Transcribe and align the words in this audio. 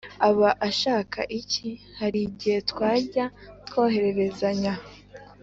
aba 0.27 0.49
ashaka 0.69 1.19
iki 1.39 1.69
Hari 1.99 2.19
igihe 2.29 2.59
twajya 2.71 3.25
twohererezanya 3.67 4.73